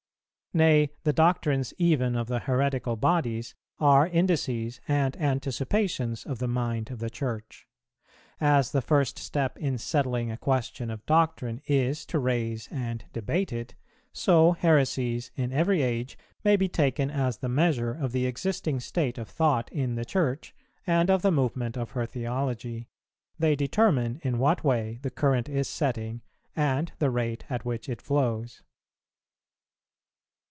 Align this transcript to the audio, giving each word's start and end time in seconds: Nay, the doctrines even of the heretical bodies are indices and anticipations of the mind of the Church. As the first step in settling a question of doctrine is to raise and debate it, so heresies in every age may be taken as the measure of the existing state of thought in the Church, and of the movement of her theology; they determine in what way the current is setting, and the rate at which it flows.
Nay, 0.53 0.89
the 1.03 1.13
doctrines 1.13 1.73
even 1.77 2.17
of 2.17 2.27
the 2.27 2.39
heretical 2.39 2.97
bodies 2.97 3.55
are 3.79 4.05
indices 4.09 4.81
and 4.85 5.15
anticipations 5.15 6.25
of 6.25 6.39
the 6.39 6.47
mind 6.49 6.91
of 6.91 6.99
the 6.99 7.09
Church. 7.09 7.69
As 8.41 8.73
the 8.73 8.81
first 8.81 9.17
step 9.17 9.57
in 9.57 9.77
settling 9.77 10.29
a 10.29 10.35
question 10.35 10.89
of 10.91 11.05
doctrine 11.05 11.61
is 11.67 12.05
to 12.07 12.19
raise 12.19 12.67
and 12.69 13.05
debate 13.13 13.53
it, 13.53 13.75
so 14.11 14.51
heresies 14.51 15.31
in 15.37 15.53
every 15.53 15.81
age 15.81 16.17
may 16.43 16.57
be 16.57 16.67
taken 16.67 17.09
as 17.09 17.37
the 17.37 17.47
measure 17.47 17.93
of 17.93 18.11
the 18.11 18.25
existing 18.25 18.81
state 18.81 19.17
of 19.17 19.29
thought 19.29 19.71
in 19.71 19.95
the 19.95 20.03
Church, 20.03 20.53
and 20.85 21.09
of 21.09 21.21
the 21.21 21.31
movement 21.31 21.77
of 21.77 21.91
her 21.91 22.05
theology; 22.05 22.89
they 23.39 23.55
determine 23.55 24.19
in 24.21 24.37
what 24.37 24.65
way 24.65 24.99
the 25.01 25.11
current 25.11 25.47
is 25.47 25.69
setting, 25.69 26.19
and 26.57 26.91
the 26.99 27.09
rate 27.09 27.45
at 27.49 27.63
which 27.63 27.87
it 27.87 28.01
flows. 28.01 28.63